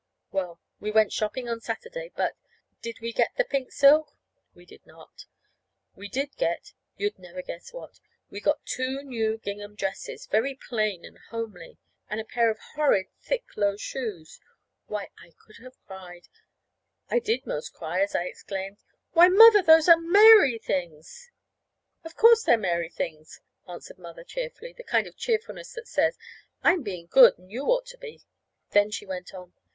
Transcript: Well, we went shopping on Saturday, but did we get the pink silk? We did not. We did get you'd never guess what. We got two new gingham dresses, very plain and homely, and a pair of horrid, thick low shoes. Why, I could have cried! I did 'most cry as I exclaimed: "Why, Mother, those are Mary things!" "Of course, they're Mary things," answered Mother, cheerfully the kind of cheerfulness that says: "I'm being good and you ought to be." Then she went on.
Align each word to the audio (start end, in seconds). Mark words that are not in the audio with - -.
Well, 0.31 0.59
we 0.79 0.89
went 0.89 1.13
shopping 1.13 1.47
on 1.47 1.61
Saturday, 1.61 2.11
but 2.15 2.35
did 2.81 3.01
we 3.01 3.13
get 3.13 3.35
the 3.37 3.45
pink 3.45 3.71
silk? 3.71 4.11
We 4.55 4.65
did 4.65 4.83
not. 4.87 5.27
We 5.95 6.09
did 6.09 6.35
get 6.37 6.73
you'd 6.97 7.19
never 7.19 7.43
guess 7.43 7.71
what. 7.71 7.99
We 8.31 8.39
got 8.41 8.65
two 8.65 9.03
new 9.03 9.37
gingham 9.37 9.75
dresses, 9.75 10.25
very 10.25 10.55
plain 10.55 11.05
and 11.05 11.19
homely, 11.29 11.77
and 12.09 12.19
a 12.19 12.25
pair 12.25 12.49
of 12.49 12.57
horrid, 12.73 13.09
thick 13.21 13.43
low 13.55 13.77
shoes. 13.77 14.39
Why, 14.87 15.09
I 15.19 15.33
could 15.37 15.57
have 15.57 15.77
cried! 15.85 16.27
I 17.11 17.19
did 17.19 17.45
'most 17.45 17.71
cry 17.73 18.01
as 18.01 18.15
I 18.15 18.23
exclaimed: 18.23 18.77
"Why, 19.11 19.27
Mother, 19.27 19.61
those 19.61 19.87
are 19.87 19.97
Mary 20.01 20.57
things!" 20.57 21.29
"Of 22.03 22.15
course, 22.15 22.41
they're 22.43 22.57
Mary 22.57 22.89
things," 22.89 23.39
answered 23.67 23.99
Mother, 23.99 24.23
cheerfully 24.23 24.73
the 24.73 24.83
kind 24.83 25.05
of 25.05 25.15
cheerfulness 25.15 25.73
that 25.73 25.87
says: 25.87 26.17
"I'm 26.63 26.81
being 26.81 27.05
good 27.05 27.37
and 27.37 27.51
you 27.51 27.65
ought 27.67 27.85
to 27.85 27.99
be." 27.99 28.23
Then 28.71 28.89
she 28.89 29.05
went 29.05 29.35
on. 29.35 29.53